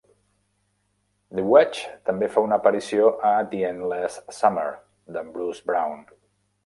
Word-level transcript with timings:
The 1.39 1.43
Wedge 1.51 1.83
també 2.09 2.29
fa 2.35 2.43
una 2.45 2.57
aparició 2.61 3.11
a 3.33 3.37
"The 3.53 3.59
Endless 3.69 4.17
Summer", 4.39 4.67
d'en 5.19 5.31
Bruce 5.37 5.69
Brown. 5.71 6.07